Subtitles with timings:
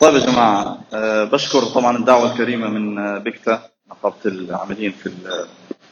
[0.00, 5.10] طيب يا جماعة أه بشكر طبعا الدعوة الكريمة من آه، بكتا نقابة العاملين في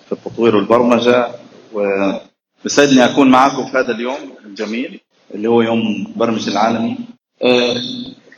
[0.06, 1.28] في التطوير والبرمجة.
[1.72, 5.00] وبسعدني أكون معكم في هذا اليوم الجميل
[5.34, 6.96] اللي هو يوم برمج العالمي
[7.42, 7.74] أه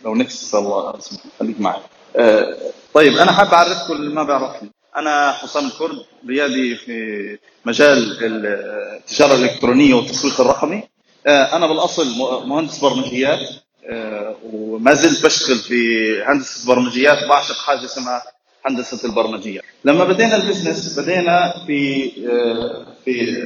[0.05, 0.95] لو نكس الله
[1.41, 1.81] خليك معي.
[2.95, 4.71] طيب أنا حاب أعرفكم اللي ما بيعرفني.
[4.97, 5.97] أنا حسام الكرد
[6.29, 10.83] ريادي في مجال التجارة الإلكترونية والتسويق الرقمي.
[11.27, 12.07] أنا بالأصل
[12.47, 13.49] مهندس برمجيات.
[13.91, 15.79] آه، وما زلت بشتغل في
[16.23, 18.23] هندسة برمجيات بعشق حاجة اسمها
[18.67, 19.61] هندسة البرمجية.
[19.85, 23.43] لما بدينا ال business بدينا في آه، في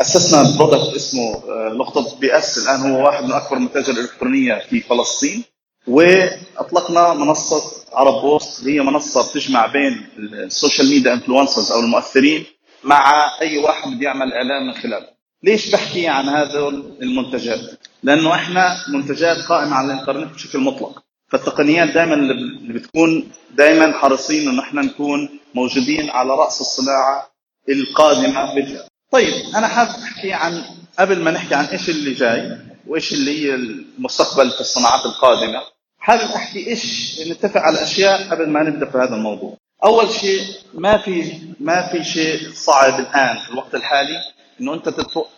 [0.00, 5.44] أسسنا product اسمه آه، نقطه PS الآن هو واحد من أكبر المتاجر الإلكترونية في فلسطين.
[5.86, 12.44] وأطلقنا منصة عرب بوست هي منصة بتجمع بين ال social media influencers أو المؤثرين
[12.84, 15.06] مع أي واحد بده يعمل إعلان من خلاله
[15.42, 16.68] ليش بحكي عن هذا
[17.02, 17.60] المنتجات؟
[18.04, 24.62] لأنه إحنا منتجات قائمة على الإنترنت بشكل مطلق فالتقنيات دائما اللي بتكون دائما حريصين انه
[24.62, 27.30] إحنا نكون موجودين على رأس الصناعة
[27.68, 28.88] القادمة بالفعل.
[29.12, 30.62] طيب أنا حابب أحكي عن
[30.98, 35.62] قبل ما نحكي عن إيش اللي جاي وإيش اللي هي المستقبل في الصناعات القادمة
[35.98, 39.56] حابب أحكي إيش نتفق على أشياء قبل ما نبدأ في هذا الموضوع.
[39.84, 40.40] أول شيء
[40.74, 44.16] ما في ما في شيء صعب الآن في الوقت الحالي
[44.60, 44.88] إنه أنت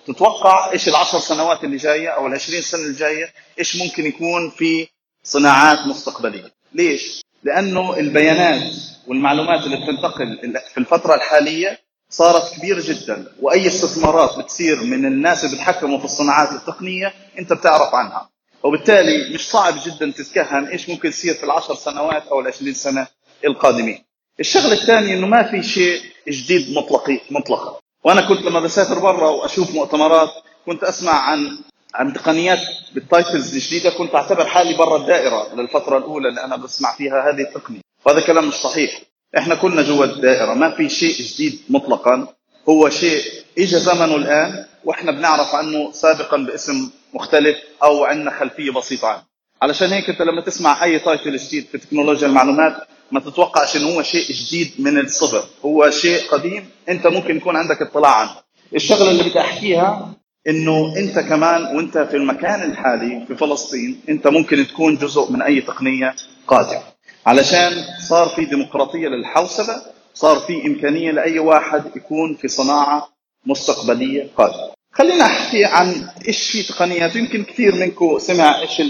[0.07, 4.89] تتوقع إيش العشر سنوات اللي جاية أو العشرين سنة اللي جاية إيش ممكن يكون في
[5.25, 8.73] صناعات مستقبلية؟ ليش؟ لأنه البيانات
[9.07, 15.57] والمعلومات اللي بتنتقل في الفترة الحالية صارت كبيرة جدا وأي استثمارات بتصير من الناس اللي
[15.57, 18.31] بيتحكموا في الصناعات التقنية أنت بتعرف عنها.
[18.63, 23.07] وبالتالي مش صعب جدا تتكهن إيش ممكن يصير في العشر سنوات أو العشرين سنة
[23.45, 24.05] القادمين.
[24.41, 27.81] الشغلة الثانية إنه ما في شيء جديد مطلقي مطلقا.
[28.07, 30.31] وأنا كنت لما بسافر برا وأشوف مؤتمرات
[30.67, 31.59] كنت أسمع عن
[31.95, 32.59] عن تقنيات
[32.95, 37.81] بالتايتلز الجديدة كنت أعتبر حالي برا الدائرة للفترة الأولى اللي أنا بسمع فيها هذه التقنية.
[38.05, 39.01] وهذا كلام مش صحيح.
[39.39, 42.27] إحنا كلنا جوا الدائرة ما في شيء جديد مطلقا.
[42.69, 43.23] هو شيء
[43.59, 49.23] اجى زمنه الآن وإحنا بنعرف عنه سابقا باسم مختلف أو عندنا خلفية بسيطة عنه.
[49.63, 52.77] علشان هيك أنت لما تسمع أي تايتل جديد في تكنولوجيا المعلومات
[53.11, 56.69] ما تتوقعش انه هو شيء جديد من الصفر هو شيء قديم.
[56.89, 58.31] انت ممكن يكون عندك اطلاع عنه.
[58.75, 60.13] الشغلة اللي بدي أحكيها
[60.49, 65.61] إنه أنت كمان وأنت في المكان الحالي في فلسطين أنت ممكن تكون جزء من أي
[65.61, 66.15] تقنية
[66.47, 66.83] قادمه
[67.27, 67.73] علشان
[68.09, 69.83] صار في ديمقراطية للحوسبة
[70.15, 73.09] صار في إمكانية لأي واحد يكون في صناعة
[73.47, 74.71] مستقبلية قادمة.
[74.93, 78.81] خلينا أحكي عن إيش في تقنيات يمكن كثير منكم سمع إيش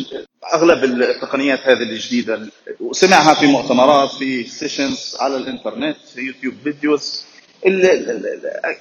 [0.55, 2.41] أغلب التقنيات هذه الجديدة
[2.81, 7.25] وسمعها في مؤتمرات في sessions على الإنترنت في YouTube videos.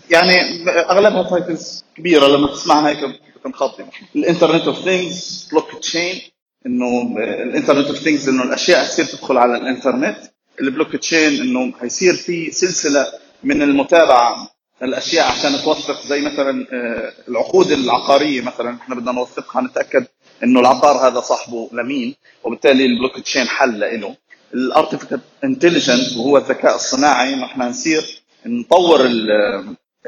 [0.10, 2.98] يعني أغلبها titles كبيرة لما تسمعها هيك
[3.40, 3.72] بتنخض.
[4.16, 6.22] ال Internet of Things blockchain
[6.66, 10.18] إنه ال Internet of Things إنه الأشياء تصير تدخل على الإنترنت.
[10.62, 13.08] البلوك تشين إنه حيصير في سلسلة
[13.44, 14.52] من المتابعة
[14.84, 20.06] الاشياء عشان توثق زي مثلا آه، العقود العقارية مثلا إحنا بدنا نوثقها نتأكد
[20.44, 24.16] إنه العقار هذا صاحبه لمين وبالتالي البلوك تشين حل له
[24.54, 29.32] ال artificial intelligent وهو الذكاء الصناعي إحنا نصير نطور ال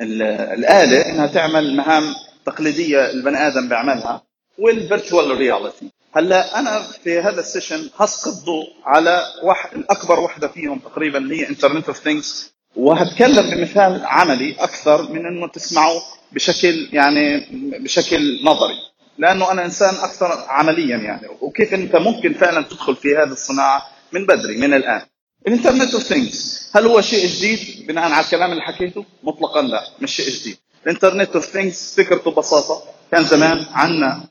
[0.02, 2.04] ال الآلة إنها تعمل مهام
[2.46, 4.22] تقليدية البني آدم بيعملها
[4.58, 10.48] وال virtual reality هلأ أنا في هذا ال session هسقط ضوء على واحد الأكبر وحدة
[10.48, 16.00] فيهم تقريبا اللي هي Internet of Things وهتكلم بمثال عملي أكثر من إنه تسمعوا
[16.32, 17.48] بشكل يعني
[17.80, 18.76] بشكل نظري.
[19.18, 21.28] لأنه أنا إنسان أكثر عمليا يعني.
[21.42, 25.02] وكيف أنت ممكن فعلا تدخل في هذه الصناعة من بدري من الآن.
[25.48, 29.84] ال Internet of Things هل هو شيء جديد؟ بناء على الكلام اللي حكيته مطلقا لا
[30.02, 30.58] مش شيء جديد.
[30.86, 34.24] ال Internet of Things فكرته ببساطه كان زمان عندنا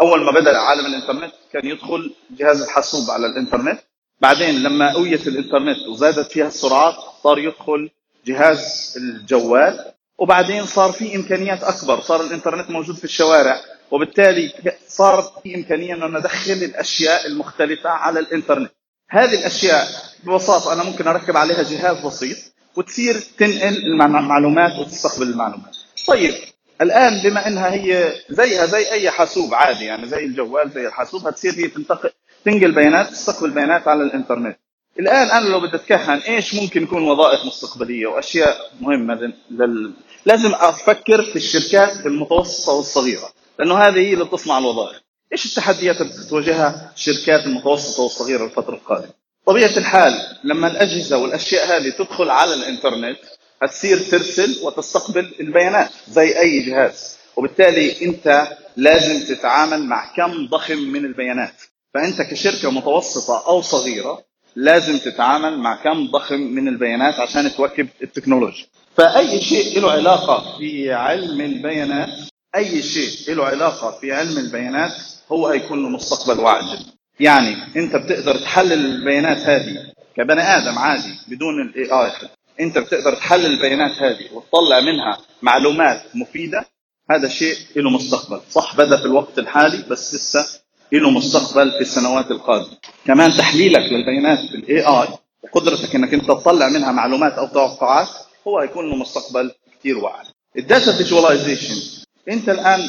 [0.00, 3.78] أول ما بدأ عالم الإنترنت كان يدخل جهاز الحاسوب على الإنترنت.
[4.20, 7.90] بعدين لما قويت الإنترنت وزادت فيها السرعات صار يدخل
[8.26, 9.92] جهاز الجوال.
[10.18, 13.60] وبعدين صار في إمكانيات أكبر صار الإنترنت موجود في الشوارع
[13.90, 14.52] وبالتالي
[14.88, 18.70] صار في إمكانية انه ندخل الأشياء المختلفة على الإنترنت.
[19.10, 19.88] هذه الأشياء
[20.24, 22.36] ببساطة أنا ممكن أركب عليها جهاز بسيط
[22.76, 25.76] وتصير تنقل المعلومات وتستقبل المعلومات.
[26.08, 26.34] طيب
[26.80, 31.52] الآن بما إنها هي زيها زي أي حاسوب عادي يعني زي الجوال زي الحاسوب هتصير
[31.54, 32.10] هي تنتقل
[32.44, 34.58] تنقل بيانات تستقبل بيانات على الإنترنت.
[35.00, 39.92] الآن أنا لو بدي أتكهن إيش ممكن يكون وظائف مستقبلية وأشياء مهمة لل...
[40.26, 45.00] لازم أفكر في الشركات المتوسطة والصغيرة لأنه هذه هي اللي بتصنع الوظائف.
[45.32, 49.10] إيش التحديات اللي بتواجهها الشركات المتوسطة والصغيرة الفترة القادمة؟
[49.46, 50.12] طبيعة الحال
[50.44, 53.18] لما الأجهزة والأشياء هذه تدخل على الإنترنت
[53.62, 61.04] هتصير ترسل وتستقبل البيانات زي أي جهاز وبالتالي أنت لازم تتعامل مع كم ضخم من
[61.04, 61.54] البيانات.
[61.94, 64.22] فأنت كشركة متوسطة أو صغيرة
[64.56, 68.66] لازم تتعامل مع كم ضخم من البيانات عشان تواكب التكنولوجيا.
[68.96, 72.08] فأي شيء له علاقة في علم البيانات
[72.56, 74.92] أي شيء له علاقة في علم البيانات
[75.32, 76.78] هو هيكون له مستقبل واعد
[77.20, 82.12] يعني أنت بتقدر تحلل البيانات هذه كبني آدم عادي بدون الاي اي
[82.60, 86.64] أنت بتقدر تحلل البيانات هذه وتطلع منها معلومات مفيدة
[87.10, 88.40] هذا شيء له مستقبل.
[88.50, 92.76] صح بدأ في الوقت الحالي بس لسه له مستقبل في السنوات القادمة.
[93.06, 95.08] كمان تحليلك للبيانات بال AI
[95.42, 98.08] وقدرتك إنك أنت تطلع منها معلومات أو توقعات
[98.48, 100.26] هو هيكون له مستقبل كثير واعد
[100.58, 102.04] ال data visualization.
[102.30, 102.80] أنت الآن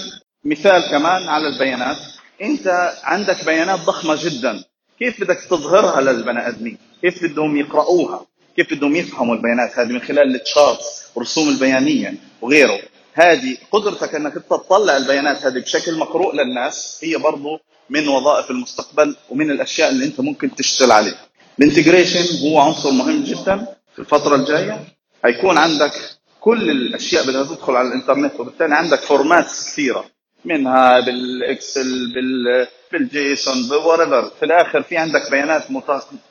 [0.46, 1.98] مثال كمان على البيانات.
[2.42, 4.64] أنت عندك بيانات ضخمة جدا.
[5.00, 8.26] كيف بدك تظهرها للبني آدمين؟ كيف بدهم يقرأوها
[8.56, 12.80] كيف بدهم يفهموا البيانات هذه من خلال ال charts والرسوم البيانية وغيره؟
[13.14, 17.00] هذه قدرتك إنك أنت تطلع البيانات هذه بشكل مقروء للناس.
[17.04, 17.60] هي برضه
[17.90, 21.26] من وظائف المستقبل ومن الأشياء اللي أنت ممكن تشتغل عليها.
[21.60, 24.80] ال integration هو عنصر مهم جدا في الفترة الجاية.
[25.26, 25.92] هيكون عندك
[26.40, 30.06] كل الأشياء بدها تدخل على الإنترنت وبالتالي عندك formats كثيرة.
[30.46, 35.64] منها بال Excel بال بال JSON ب whatever في الآخر في عندك بيانات.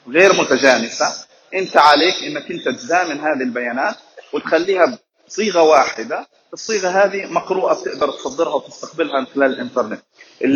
[0.08, 1.06] غير متجانسة.
[1.54, 3.94] أنت عليك إنك أنت تزامن هذه البيانات
[4.32, 4.98] وتخليها
[5.28, 6.28] بصيغة واحدة.
[6.54, 10.00] الصيغه هذه مقروءة بتقدر تصدرها وتستقبلها من خلال الإنترنت.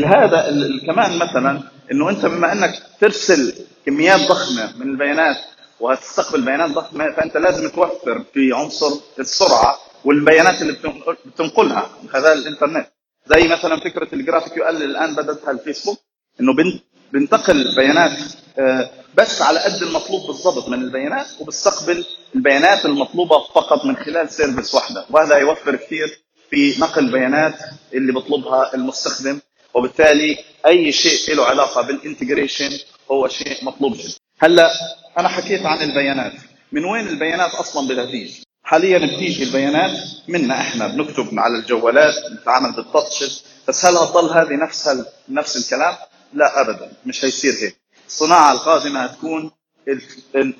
[0.06, 0.50] هذا
[0.86, 1.62] كمان مثلا
[1.92, 3.54] إنه أنت بما أنك ترسل
[3.86, 5.36] كميات ضخمة من البيانات
[5.80, 10.76] وهتستقبل بيانات ضخمة فأنت لازم توفر في عنصر السرعة والبيانات اللي
[11.26, 12.86] بتنقلها من خلال الإنترنت.
[13.26, 15.98] زي مثلا فكرة ال GraphQL الآن بداتها الفيسبوك
[16.40, 16.52] إنه
[17.12, 18.18] بنتقل بيانات
[18.58, 22.04] آه، بس على قد المطلوب بالضبط من البيانات وبستقبل
[22.34, 25.06] البيانات المطلوبة فقط من خلال service واحدة.
[25.10, 26.20] وهذا يوفر كثير
[26.50, 27.54] في نقل البيانات
[27.94, 29.40] اللي بيطلبها المستخدم
[29.74, 32.70] وبالتالي أي شيء له علاقة بال integration
[33.10, 34.14] هو شيء مطلوب جدا.
[34.40, 34.70] هلأ
[35.18, 36.32] أنا حكيت عن البيانات.
[36.72, 39.98] من وين البيانات أصلا بدها تيجي حاليا بتيجي البيانات
[40.28, 44.90] منا إحنا بنكتب على الجوالات بنتعامل بال touches بس هل هتضل هذه نفس
[45.28, 45.94] نفس الكلام؟
[46.34, 47.77] لا ابدا مش هيصير هيك.
[48.08, 49.50] الصناعة القادمة هتكون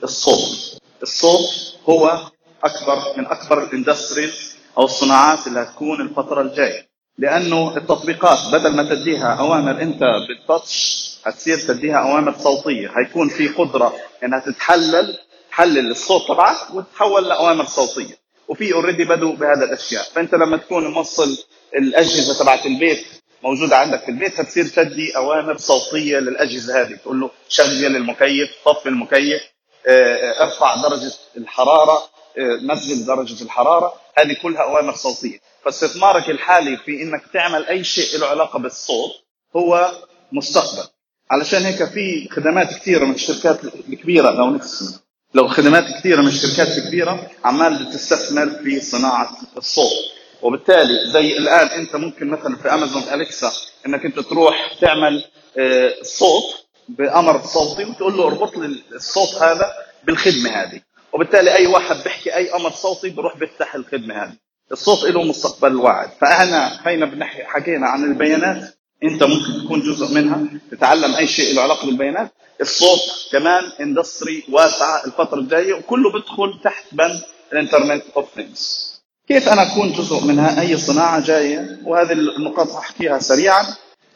[0.04, 2.20] الصوت الصوت هو
[2.64, 6.88] اكبر من أكبر ال industries أو الصناعات اللي هتكون الفترة الجاية.
[7.18, 12.92] لأنه التطبيقات بدل ما تديها أوامر أنت بال touch هتصير تديها أوامر صوتية.
[12.98, 15.18] هيكون في قدرة إنها تتحلل
[15.50, 18.18] تحلل الصوت تبعك وتتحول لأوامر صوتية.
[18.48, 20.02] وفي already بدوا بهذا الأشياء.
[20.02, 21.38] فأنت لما تكون موصل
[21.78, 23.06] الأجهزة تبعت البيت
[23.42, 26.94] موجودة عندك في البيت هتصير تدي أوامر صوتية للأجهزة هذه.
[26.94, 29.42] تقول له شغل المكيف طفي المكيف
[29.88, 32.02] آه، آه، ارفع درجة الحرارة
[32.38, 33.92] آه، نزل درجة الحرارة.
[34.18, 35.38] هذه كلها أوامر صوتية.
[35.64, 39.10] فاستثمارك الحالي في إنك تعمل أي شيء له علاقة بالصوت
[39.56, 39.92] هو
[40.32, 40.88] مستقبل.
[41.30, 44.98] علشان هيك في خدمات كثيرة من الشركات الكبيرة لو نقسم
[45.34, 50.17] لو خدمات كثيرة من الشركات الكبيرة عمال بتستثمر في صناعة الصوت.
[50.42, 53.52] وبالتالي زي الآن أنت ممكن مثلا في امازون اليكسا
[53.86, 55.24] إنك أنت تروح تعمل
[55.58, 59.72] آه، صوت بأمر صوتي وتقول له اربط لي الصوت هذا
[60.04, 60.80] بالخدمة هذه.
[61.12, 64.32] وبالتالي أي واحد بيحكي أي أمر صوتي بروح بيفتح الخدمة هذه.
[64.72, 66.10] الصوت له مستقبل واعد.
[66.20, 68.74] فاحنا هينا بنحكي حكينا عن البيانات.
[69.04, 72.32] أنت ممكن تكون جزء منها تتعلم أي شيء له علاقة بالبيانات.
[72.60, 73.00] الصوت
[73.32, 77.22] كمان industry واسعة الفترة الجاية وكله بدخل تحت بند
[77.52, 78.87] ال Internet of Things
[79.28, 83.66] كيف أنا اكون جزء منها اي صناعه جاية وهذه النقاط احكيها سريعا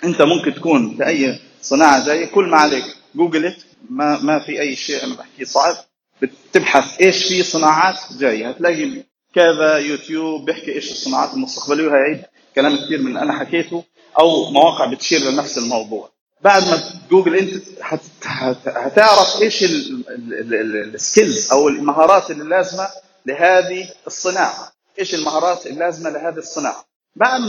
[0.05, 3.55] انت ممكن تكون في اي صناعه جاية كل ما عليك جوجل
[3.91, 5.77] ما ما في اي شيء أنا بحكيه صعب
[6.23, 9.03] بتبحث إيش في صناعات جاية هتلاقي
[9.35, 12.23] كذا يوتيوب بيحكي إيش الصناعات المستقبليه وهيعيد
[12.55, 13.85] كلام كثير من اللي أنا حكيته
[14.19, 17.53] أو مواقع بتشير لنفس الموضوع بعد ما جوجل انت
[18.67, 19.65] هتعرف إيش
[20.95, 22.89] ال skills أو المهارات اللي لازمه
[23.27, 26.85] لهذه الصناعه إيش المهارات اللازمة لهذه الصناعة؟
[27.17, 27.41] بعد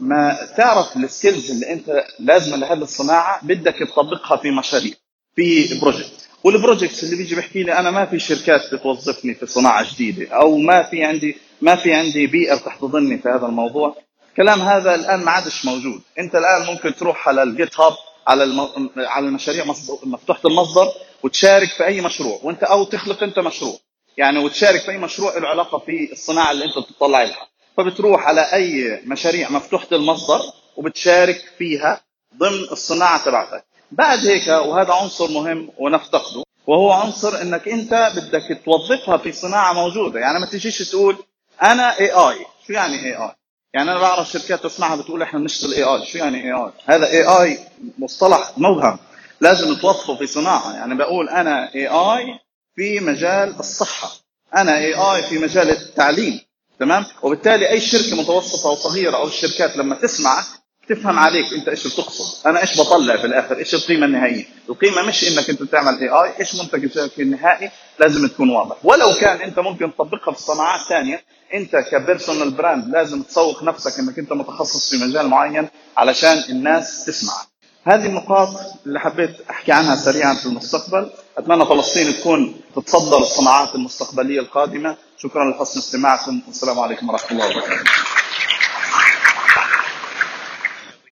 [0.00, 4.94] ما تعرف ال skills اللي أنت لازمة لهذه الصناعة بدك تطبقها في مشاريع
[5.36, 9.94] في project وال projects اللي بيجي بيحكي لي أنا ما في شركات بتوظفني في صناعة
[9.94, 13.96] جديدة أو ما في عندي ما في عندي بيئة بتحتضنني في هذا الموضوع.
[14.30, 16.02] الكلام هذا الآن ما عادش موجود.
[16.18, 17.92] أنت الآن ممكن تروح على ال GitHub
[18.26, 18.68] على.
[18.96, 19.64] على المشاريع
[20.04, 20.88] مفتوحة المصدر
[21.22, 23.76] وتشارك في أي مشروع وأنت أو تخلق أنت مشروع.
[24.16, 27.48] يعني وتشارك في أي مشروع له علاقة في الصناعة اللي أنت بتطلع لها.
[27.76, 30.40] فبتروح على أي مشاريع مفتوحة المصدر
[30.76, 32.00] وبتشارك فيها
[32.36, 33.64] ضمن الصناعة تبعتك.
[33.90, 40.20] بعد هيك وهذا عنصر مهم ونفتقده وهو عنصر إنك أنت بدك توظفها في صناعة موجودة.
[40.20, 41.16] يعني ما تجيش تقول
[41.62, 43.30] أنا اي اي شو يعني اي اي
[43.74, 47.58] يعني أنا بعرف شركات تسمعها بتقول إحنا بنشتغل AI أي شو يعني AI؟ هذا AI
[47.98, 48.98] مصطلح موهم.
[49.40, 50.74] لازم توظفه في صناعة.
[50.74, 52.38] يعني بقول أنا AI
[52.76, 54.10] في مجال الصحة.
[54.56, 56.40] أنا AI في مجال التعليم
[56.80, 60.44] تمام؟ وبالتالي أي شركة متوسطة أو صغيرة أو الشركات لما تسمعك
[60.88, 62.46] تفهم عليك أنت إيش بتقصد.
[62.46, 66.54] أنا إيش بطلع في الآخر؟ إيش القيمة النهائية؟ القيمة مش إنك أنت تعمل AI إيش
[66.54, 68.76] منتجك النهائي؟ لازم تكون واضح.
[68.84, 71.24] ولو كان أنت ممكن تطبقها في صناعات ثانية
[71.54, 77.51] أنت كبيرسونال براند لازم تسوق نفسك إنك أنت متخصص في مجال معين علشان الناس تسمعك
[77.84, 78.48] هذه النقاط
[78.86, 81.10] اللي حبيت أحكي عنها سريعا في المستقبل.
[81.38, 84.96] أتمنى فلسطين تكون تتصدر الصناعات المستقبلية القادمة.
[85.18, 86.40] شكرا لحسن استماعكم.
[86.46, 87.90] والسلام عليكم ورحمة الله وبركاته.